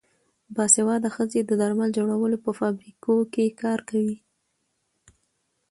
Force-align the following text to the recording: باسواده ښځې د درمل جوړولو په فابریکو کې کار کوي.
باسواده 0.55 1.09
ښځې 1.15 1.39
د 1.45 1.51
درمل 1.61 1.89
جوړولو 1.97 2.37
په 2.45 2.51
فابریکو 2.59 3.13
کې 3.33 3.55
کار 3.61 3.79
کوي. 3.89 4.17